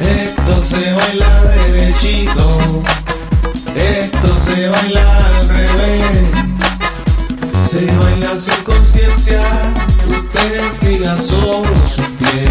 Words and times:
Esto 0.00 0.62
se 0.62 0.92
baila 0.92 1.42
derechito. 1.42 2.82
Esto 3.74 4.38
se 4.38 4.68
baila 4.68 5.26
al 5.26 5.48
revés. 5.48 6.18
Se 7.68 7.86
baila 7.86 8.38
sin 8.38 8.62
conciencia. 8.62 9.40
Usted 10.08 10.70
siga 10.70 11.18
solo 11.18 11.76
su 11.84 12.02
pie. 12.14 12.48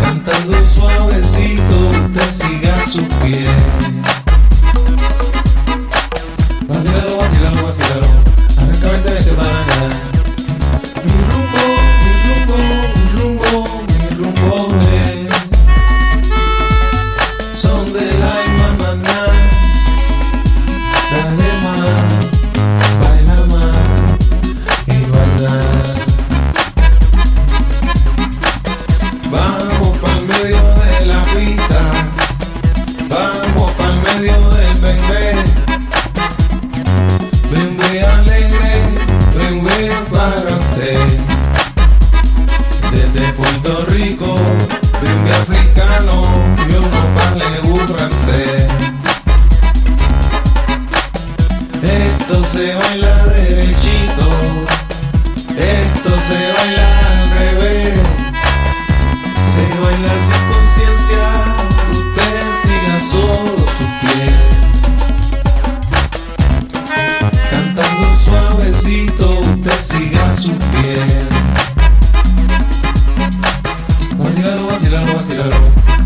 Cantando 0.00 0.64
suavecito 0.64 1.90
Usted 1.90 2.30
siga 2.30 2.84
su 2.84 3.02
pie. 3.20 3.48
Alegre, 38.28 38.72
bebé 39.34 39.90
para 40.10 40.56
usted. 40.58 41.06
Desde 42.92 43.32
Puerto 43.32 43.86
Rico, 43.88 44.34
bebé 45.02 45.32
africano, 45.34 46.22
yo 46.70 46.80
no 46.80 47.02
vale 47.14 47.60
burrarse. 47.62 48.68
Esto 51.82 52.44
se 52.52 52.74
baila 52.74 53.26
derechito, 53.26 54.28
esto 55.56 56.10
se 56.28 56.52
baila 56.56 56.87
su 70.38 70.52
pie. 70.52 71.04
Vacílalo, 74.16 74.66
vacílalo, 74.68 75.14
vacílalo. 75.14 75.97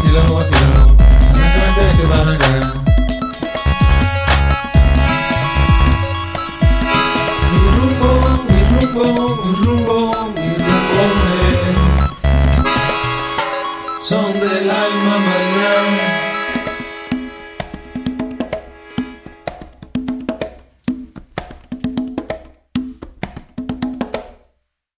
Vacílalo, 0.00 0.34
vacílalo, 0.34 0.34
vacílalo. 0.34 0.96
Arranca, 1.34 1.60
vente, 1.60 1.80
vete 1.84 2.04
para 2.08 2.32
acá. 2.32 2.50
Mi 7.52 7.58
rumbo, 7.76 8.10
mi 8.48 8.58
rumbo, 8.70 9.04
mi 10.34 10.40
mi 10.40 10.48
son 14.00 14.32
del 14.40 14.70
alma 14.70 15.16
maná. 15.18 16.19